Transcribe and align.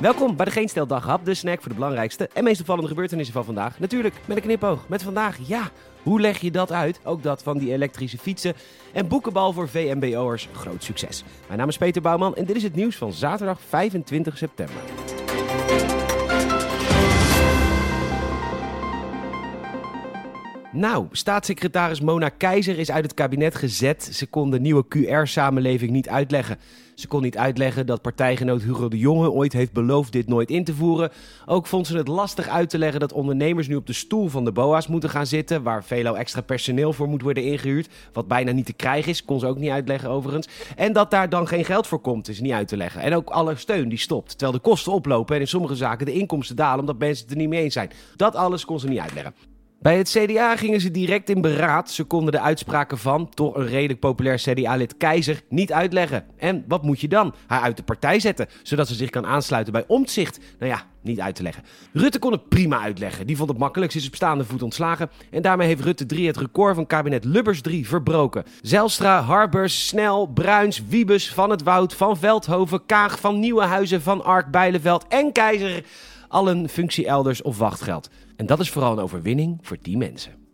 Welkom 0.00 0.36
bij 0.36 0.44
de 0.44 0.50
Geen 0.50 0.68
Stel 0.68 0.86
Daghap, 0.86 1.24
de 1.24 1.34
snack 1.34 1.60
voor 1.60 1.68
de 1.68 1.74
belangrijkste 1.74 2.28
en 2.34 2.44
meest 2.44 2.60
opvallende 2.60 2.88
gebeurtenissen 2.88 3.34
van 3.34 3.44
vandaag. 3.44 3.78
Natuurlijk 3.78 4.14
met 4.24 4.36
een 4.36 4.42
knipoog. 4.42 4.88
Met 4.88 5.02
vandaag, 5.02 5.38
ja, 5.46 5.70
hoe 6.02 6.20
leg 6.20 6.40
je 6.40 6.50
dat 6.50 6.72
uit? 6.72 7.00
Ook 7.04 7.22
dat 7.22 7.42
van 7.42 7.58
die 7.58 7.72
elektrische 7.72 8.18
fietsen. 8.18 8.54
En 8.92 9.08
boekenbal 9.08 9.52
voor 9.52 9.68
VMBO'ers, 9.68 10.48
groot 10.52 10.84
succes. 10.84 11.24
Mijn 11.46 11.58
naam 11.58 11.68
is 11.68 11.78
Peter 11.78 12.02
Bouwman 12.02 12.36
en 12.36 12.44
dit 12.44 12.56
is 12.56 12.62
het 12.62 12.74
nieuws 12.74 12.96
van 12.96 13.12
zaterdag 13.12 13.60
25 13.60 14.38
september. 14.38 14.82
Nou, 20.78 21.06
staatssecretaris 21.12 22.00
Mona 22.00 22.28
Keizer 22.28 22.78
is 22.78 22.90
uit 22.90 23.04
het 23.04 23.14
kabinet 23.14 23.54
gezet. 23.54 24.10
Ze 24.12 24.26
kon 24.26 24.50
de 24.50 24.60
nieuwe 24.60 24.84
QR-samenleving 24.88 25.90
niet 25.90 26.08
uitleggen. 26.08 26.58
Ze 26.94 27.08
kon 27.08 27.22
niet 27.22 27.36
uitleggen 27.36 27.86
dat 27.86 28.02
partijgenoot 28.02 28.62
Hugo 28.62 28.88
de 28.88 28.98
Jonge 28.98 29.30
ooit 29.30 29.52
heeft 29.52 29.72
beloofd 29.72 30.12
dit 30.12 30.28
nooit 30.28 30.50
in 30.50 30.64
te 30.64 30.74
voeren. 30.74 31.10
Ook 31.46 31.66
vond 31.66 31.86
ze 31.86 31.96
het 31.96 32.08
lastig 32.08 32.48
uit 32.48 32.70
te 32.70 32.78
leggen 32.78 33.00
dat 33.00 33.12
ondernemers 33.12 33.68
nu 33.68 33.74
op 33.74 33.86
de 33.86 33.92
stoel 33.92 34.28
van 34.28 34.44
de 34.44 34.52
BOA's 34.52 34.86
moeten 34.86 35.10
gaan 35.10 35.26
zitten, 35.26 35.62
waar 35.62 35.84
veelal 35.84 36.18
extra 36.18 36.40
personeel 36.40 36.92
voor 36.92 37.08
moet 37.08 37.22
worden 37.22 37.44
ingehuurd, 37.44 37.88
wat 38.12 38.28
bijna 38.28 38.52
niet 38.52 38.66
te 38.66 38.72
krijgen 38.72 39.10
is, 39.10 39.24
kon 39.24 39.40
ze 39.40 39.46
ook 39.46 39.58
niet 39.58 39.70
uitleggen 39.70 40.10
overigens. 40.10 40.48
En 40.76 40.92
dat 40.92 41.10
daar 41.10 41.28
dan 41.28 41.48
geen 41.48 41.64
geld 41.64 41.86
voor 41.86 42.00
komt, 42.00 42.28
is 42.28 42.40
niet 42.40 42.52
uit 42.52 42.68
te 42.68 42.76
leggen. 42.76 43.00
En 43.00 43.14
ook 43.14 43.30
alle 43.30 43.56
steun 43.56 43.88
die 43.88 43.98
stopt, 43.98 44.28
terwijl 44.30 44.52
de 44.52 44.68
kosten 44.68 44.92
oplopen 44.92 45.34
en 45.34 45.40
in 45.40 45.48
sommige 45.48 45.76
zaken 45.76 46.06
de 46.06 46.12
inkomsten 46.12 46.56
dalen 46.56 46.80
omdat 46.80 46.98
mensen 46.98 47.24
het 47.24 47.32
er 47.32 47.40
niet 47.40 47.48
mee 47.48 47.62
eens 47.62 47.74
zijn. 47.74 47.90
Dat 48.16 48.34
alles 48.36 48.64
kon 48.64 48.80
ze 48.80 48.88
niet 48.88 48.98
uitleggen. 48.98 49.57
Bij 49.80 49.96
het 49.96 50.08
CDA 50.08 50.56
gingen 50.56 50.80
ze 50.80 50.90
direct 50.90 51.30
in 51.30 51.40
beraad. 51.40 51.90
Ze 51.90 52.04
konden 52.04 52.32
de 52.32 52.40
uitspraken 52.40 52.98
van 52.98 53.28
toch 53.28 53.54
een 53.54 53.66
redelijk 53.66 54.00
populair 54.00 54.36
CDA-lid 54.36 54.96
Keizer 54.96 55.40
niet 55.48 55.72
uitleggen. 55.72 56.24
En 56.36 56.64
wat 56.68 56.82
moet 56.82 57.00
je 57.00 57.08
dan? 57.08 57.34
Haar 57.46 57.60
uit 57.60 57.76
de 57.76 57.82
partij 57.82 58.20
zetten, 58.20 58.46
zodat 58.62 58.88
ze 58.88 58.94
zich 58.94 59.10
kan 59.10 59.26
aansluiten 59.26 59.72
bij 59.72 59.84
Omtzigt. 59.86 60.38
Nou 60.58 60.72
ja, 60.72 60.82
niet 61.02 61.20
uit 61.20 61.34
te 61.34 61.42
leggen. 61.42 61.64
Rutte 61.92 62.18
kon 62.18 62.32
het 62.32 62.48
prima 62.48 62.80
uitleggen. 62.80 63.26
Die 63.26 63.36
vond 63.36 63.48
het 63.48 63.58
makkelijk, 63.58 63.92
ze 63.92 63.98
is 63.98 64.06
op 64.06 64.14
staande 64.14 64.44
voet 64.44 64.62
ontslagen. 64.62 65.10
En 65.30 65.42
daarmee 65.42 65.66
heeft 65.66 65.84
Rutte 65.84 66.06
3 66.06 66.26
het 66.26 66.36
record 66.36 66.74
van 66.74 66.86
kabinet 66.86 67.24
Lubbers 67.24 67.60
3 67.60 67.88
verbroken. 67.88 68.44
Zelstra, 68.62 69.22
Harbers, 69.22 69.86
Snel, 69.86 70.26
Bruins, 70.26 70.82
Wiebes, 70.88 71.32
Van 71.32 71.50
het 71.50 71.62
Woud, 71.62 71.94
Van 71.94 72.16
Veldhoven, 72.16 72.86
Kaag, 72.86 73.20
Van 73.20 73.40
Nieuwenhuizen, 73.40 74.02
Van 74.02 74.24
Ark, 74.24 74.50
Bijleveld 74.50 75.04
en 75.08 75.32
Keizer 75.32 75.84
allen 76.28 76.68
functie 76.68 77.06
elders 77.06 77.42
of 77.42 77.58
wachtgeld. 77.58 78.10
En 78.36 78.46
dat 78.46 78.60
is 78.60 78.70
vooral 78.70 78.92
een 78.92 79.04
overwinning 79.04 79.58
voor 79.62 79.76
die 79.82 79.96
mensen. 79.96 80.47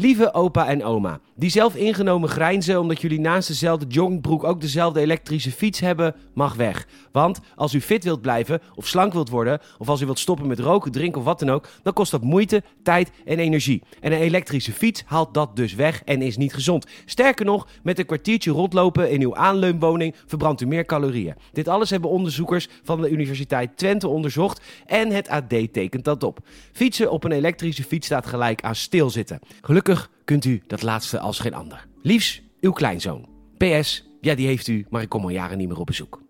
Lieve 0.00 0.34
opa 0.34 0.68
en 0.68 0.84
oma, 0.84 1.20
die 1.34 1.50
zelf 1.50 1.74
ingenomen 1.74 2.28
grijnzen 2.28 2.80
omdat 2.80 3.00
jullie 3.00 3.20
naast 3.20 3.48
dezelfde 3.48 3.86
joggingbroek 3.86 4.44
ook 4.44 4.60
dezelfde 4.60 5.00
elektrische 5.00 5.50
fiets 5.50 5.80
hebben, 5.80 6.14
mag 6.34 6.54
weg. 6.54 6.86
Want 7.12 7.40
als 7.54 7.74
u 7.74 7.80
fit 7.80 8.04
wilt 8.04 8.20
blijven 8.20 8.60
of 8.74 8.86
slank 8.86 9.12
wilt 9.12 9.28
worden, 9.28 9.60
of 9.78 9.88
als 9.88 10.00
u 10.00 10.04
wilt 10.04 10.18
stoppen 10.18 10.46
met 10.46 10.58
roken, 10.58 10.92
drinken 10.92 11.20
of 11.20 11.26
wat 11.26 11.38
dan 11.38 11.50
ook, 11.50 11.68
dan 11.82 11.92
kost 11.92 12.10
dat 12.10 12.22
moeite, 12.22 12.62
tijd 12.82 13.10
en 13.24 13.38
energie. 13.38 13.82
En 14.00 14.12
een 14.12 14.20
elektrische 14.20 14.72
fiets 14.72 15.02
haalt 15.06 15.34
dat 15.34 15.56
dus 15.56 15.74
weg 15.74 16.02
en 16.04 16.22
is 16.22 16.36
niet 16.36 16.54
gezond. 16.54 16.86
Sterker 17.04 17.44
nog, 17.44 17.68
met 17.82 17.98
een 17.98 18.06
kwartiertje 18.06 18.50
rondlopen 18.50 19.10
in 19.10 19.22
uw 19.22 19.36
aanleunwoning 19.36 20.14
verbrandt 20.26 20.60
u 20.60 20.66
meer 20.66 20.84
calorieën. 20.84 21.34
Dit 21.52 21.68
alles 21.68 21.90
hebben 21.90 22.10
onderzoekers 22.10 22.68
van 22.82 23.00
de 23.00 23.10
Universiteit 23.10 23.76
Twente 23.76 24.08
onderzocht 24.08 24.60
en 24.86 25.10
het 25.10 25.28
AD 25.28 25.72
tekent 25.72 26.04
dat 26.04 26.22
op. 26.22 26.38
Fietsen 26.72 27.10
op 27.10 27.24
een 27.24 27.32
elektrische 27.32 27.84
fiets 27.84 28.06
staat 28.06 28.26
gelijk 28.26 28.62
aan 28.62 28.74
stilzitten. 28.74 29.38
Gelukkig 29.60 29.87
kunt 30.24 30.44
u 30.44 30.62
dat 30.66 30.82
laatste 30.82 31.18
als 31.18 31.38
geen 31.38 31.54
ander. 31.54 31.86
Liefs, 32.02 32.42
uw 32.60 32.72
kleinzoon. 32.72 33.28
PS, 33.56 34.08
ja 34.20 34.34
die 34.34 34.46
heeft 34.46 34.68
u, 34.68 34.86
maar 34.90 35.02
ik 35.02 35.08
kom 35.08 35.22
al 35.22 35.28
jaren 35.28 35.58
niet 35.58 35.68
meer 35.68 35.78
op 35.78 35.86
bezoek. 35.86 36.20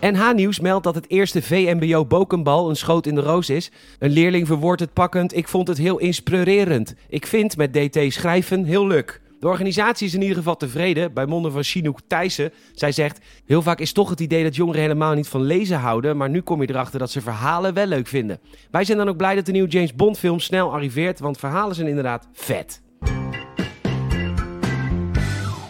NH-nieuws 0.00 0.60
meldt 0.60 0.84
dat 0.84 0.94
het 0.94 1.10
eerste 1.10 1.42
VMBO 1.42 2.06
Bokenbal 2.06 2.68
een 2.68 2.76
schoot 2.76 3.06
in 3.06 3.14
de 3.14 3.20
roos 3.20 3.50
is. 3.50 3.70
Een 3.98 4.10
leerling 4.10 4.46
verwoordt 4.46 4.80
het 4.80 4.92
pakkend. 4.92 5.36
Ik 5.36 5.48
vond 5.48 5.68
het 5.68 5.78
heel 5.78 5.98
inspirerend. 5.98 6.94
Ik 7.08 7.26
vind 7.26 7.56
met 7.56 7.72
DT 7.72 8.12
schrijven 8.12 8.64
heel 8.64 8.86
leuk. 8.86 9.20
De 9.44 9.50
organisatie 9.50 10.06
is 10.06 10.14
in 10.14 10.20
ieder 10.20 10.36
geval 10.36 10.56
tevreden, 10.56 11.12
bij 11.12 11.26
monden 11.26 11.52
van 11.52 11.62
Chinook 11.62 12.00
Thijssen. 12.06 12.52
Zij 12.74 12.92
zegt, 12.92 13.18
heel 13.46 13.62
vaak 13.62 13.78
is 13.78 13.92
toch 13.92 14.10
het 14.10 14.20
idee 14.20 14.42
dat 14.42 14.56
jongeren 14.56 14.80
helemaal 14.80 15.14
niet 15.14 15.28
van 15.28 15.42
lezen 15.42 15.78
houden, 15.78 16.16
maar 16.16 16.30
nu 16.30 16.40
kom 16.40 16.60
je 16.60 16.68
erachter 16.68 16.98
dat 16.98 17.10
ze 17.10 17.20
verhalen 17.20 17.74
wel 17.74 17.86
leuk 17.86 18.06
vinden. 18.06 18.40
Wij 18.70 18.84
zijn 18.84 18.98
dan 18.98 19.08
ook 19.08 19.16
blij 19.16 19.34
dat 19.34 19.46
de 19.46 19.52
nieuwe 19.52 19.68
James 19.68 19.94
Bond 19.94 20.18
film 20.18 20.40
snel 20.40 20.72
arriveert, 20.72 21.20
want 21.20 21.38
verhalen 21.38 21.74
zijn 21.74 21.88
inderdaad 21.88 22.28
vet. 22.32 22.82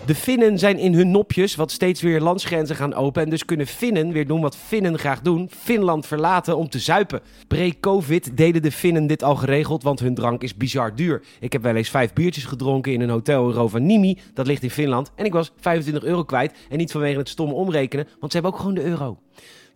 De 0.07 0.15
Finnen 0.15 0.59
zijn 0.59 0.79
in 0.79 0.95
hun 0.95 1.11
nopjes, 1.11 1.55
wat 1.55 1.71
steeds 1.71 2.03
weer 2.03 2.21
landsgrenzen 2.21 2.77
gaan 2.77 2.95
open. 2.95 3.23
En 3.23 3.31
dus 3.31 3.45
kunnen 3.45 3.67
Finnen 3.67 4.13
weer 4.13 4.27
doen 4.27 4.41
wat 4.41 4.57
Finnen 4.57 4.99
graag 4.99 5.21
doen: 5.21 5.49
Finland 5.51 6.07
verlaten 6.07 6.57
om 6.57 6.69
te 6.69 6.79
zuipen. 6.79 7.21
Pre-COVID 7.49 8.37
deden 8.37 8.63
de 8.63 8.73
Finnen 8.73 9.07
dit 9.07 9.23
al 9.23 9.37
geregeld, 9.37 9.83
want 9.83 10.01
hun 10.01 10.15
drank 10.15 10.43
is 10.43 10.57
bizar 10.57 10.95
duur. 10.95 11.23
Ik 11.41 11.53
heb 11.53 11.63
wel 11.63 11.75
eens 11.75 11.89
vijf 11.89 12.13
biertjes 12.13 12.45
gedronken 12.45 12.93
in 12.93 13.01
een 13.01 13.09
hotel 13.09 13.49
in 13.49 13.55
Rovaniemi, 13.55 14.19
dat 14.35 14.47
ligt 14.47 14.63
in 14.63 14.71
Finland. 14.71 15.11
En 15.15 15.25
ik 15.25 15.33
was 15.33 15.53
25 15.61 16.05
euro 16.05 16.25
kwijt. 16.25 16.53
En 16.69 16.79
niet 16.79 16.93
vanwege 16.93 17.19
het 17.19 17.29
stomme 17.29 17.55
omrekenen, 17.55 18.09
want 18.21 18.33
ze 18.33 18.39
hebben 18.39 18.53
ook 18.53 18.61
gewoon 18.61 18.75
de 18.75 18.85
euro. 18.85 19.19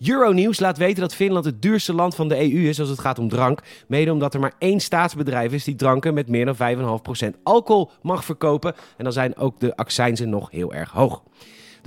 Euronews 0.07 0.61
laat 0.61 0.79
weten 0.79 1.01
dat 1.01 1.15
Finland 1.15 1.45
het 1.45 1.63
duurste 1.63 1.93
land 1.93 2.15
van 2.15 2.29
de 2.29 2.53
EU 2.53 2.69
is 2.69 2.81
als 2.81 2.89
het 2.89 2.99
gaat 2.99 3.19
om 3.19 3.29
drank. 3.29 3.61
Mede 3.87 4.13
omdat 4.13 4.35
er 4.35 4.41
maar 4.41 4.55
één 4.59 4.81
staatsbedrijf 4.81 5.53
is 5.53 5.65
die 5.65 5.75
dranken 5.75 6.15
met 6.15 6.29
meer 6.29 6.45
dan 6.45 7.01
5,5% 7.35 7.43
alcohol 7.43 7.91
mag 8.03 8.25
verkopen. 8.25 8.75
En 8.97 9.05
dan 9.05 9.13
zijn 9.13 9.37
ook 9.37 9.61
de 9.61 9.77
accijnzen 9.77 10.31
nog 10.31 10.51
heel 10.51 10.75
erg 10.75 10.91
hoog. 10.91 11.23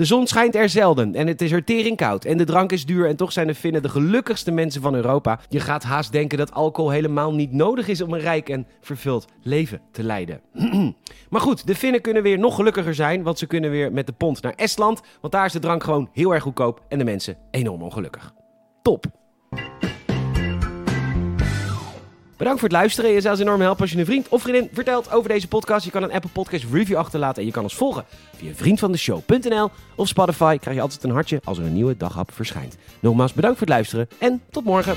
De 0.01 0.07
zon 0.07 0.28
schijnt 0.28 0.56
er 0.56 0.69
zelden 0.69 1.16
en 1.16 1.28
het 1.28 1.41
is 1.41 1.51
er 1.51 1.63
tering 1.63 1.97
koud. 1.97 2.25
En 2.25 2.38
de 2.38 2.44
drank 2.44 2.72
is 2.72 2.85
duur 2.85 3.07
en 3.07 3.16
toch 3.16 3.31
zijn 3.31 3.47
de 3.47 3.56
Finnen 3.56 3.81
de 3.81 3.89
gelukkigste 3.89 4.51
mensen 4.51 4.81
van 4.81 4.95
Europa. 4.95 5.39
Je 5.50 5.59
gaat 5.59 5.84
haast 5.84 6.12
denken 6.12 6.38
dat 6.38 6.51
alcohol 6.51 6.89
helemaal 6.89 7.34
niet 7.34 7.51
nodig 7.51 7.88
is 7.88 8.01
om 8.01 8.13
een 8.13 8.19
rijk 8.19 8.50
en 8.50 8.67
vervuld 8.81 9.25
leven 9.41 9.81
te 9.91 10.03
leiden. 10.03 10.41
maar 11.29 11.41
goed, 11.41 11.67
de 11.67 11.75
Finnen 11.75 12.01
kunnen 12.01 12.23
weer 12.23 12.40
nog 12.40 12.56
gelukkiger 12.56 12.95
zijn, 12.95 13.23
want 13.23 13.40
ze 13.40 13.45
kunnen 13.45 13.72
weer 13.72 13.91
met 13.91 14.06
de 14.06 14.13
pont 14.13 14.41
naar 14.41 14.53
Estland. 14.56 15.01
Want 15.22 15.34
daar 15.34 15.45
is 15.45 15.51
de 15.51 15.59
drank 15.59 15.84
gewoon 15.84 16.09
heel 16.13 16.34
erg 16.34 16.44
goedkoop 16.44 16.81
en 16.88 16.97
de 16.97 17.03
mensen 17.03 17.38
enorm 17.51 17.81
ongelukkig. 17.81 18.34
Top! 18.81 19.21
Bedankt 22.41 22.59
voor 22.59 22.69
het 22.69 22.78
luisteren. 22.78 23.12
Je 23.12 23.22
zou 23.22 23.34
ons 23.34 23.44
enorm 23.44 23.62
helpen 23.62 23.81
als 23.81 23.91
je 23.91 23.97
een 23.97 24.06
vriend 24.06 24.29
of 24.29 24.41
vriendin 24.41 24.69
vertelt 24.74 25.12
over 25.12 25.29
deze 25.29 25.47
podcast. 25.47 25.85
Je 25.85 25.91
kan 25.91 26.03
een 26.03 26.12
Apple 26.12 26.29
Podcast 26.29 26.66
review 26.72 26.97
achterlaten 26.97 27.41
en 27.41 27.46
je 27.47 27.53
kan 27.53 27.63
ons 27.63 27.75
volgen 27.75 28.06
via 28.35 28.53
vriendvandeshow.nl 28.53 29.69
of 29.96 30.07
Spotify. 30.07 30.57
Krijg 30.57 30.75
je 30.75 30.81
altijd 30.81 31.03
een 31.03 31.12
hartje 31.12 31.41
als 31.44 31.57
er 31.57 31.66
een 31.66 31.74
nieuwe 31.74 31.97
daghap 31.97 32.31
verschijnt. 32.31 32.78
Nogmaals 33.00 33.34
bedankt 33.34 33.57
voor 33.57 33.68
het 33.68 33.75
luisteren 33.75 34.07
en 34.18 34.41
tot 34.50 34.63
morgen. 34.63 34.96